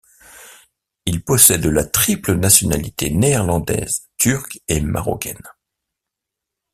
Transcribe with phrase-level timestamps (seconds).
[1.05, 5.43] Il possède la triple nationalité néerlandaise, turque et marocaine.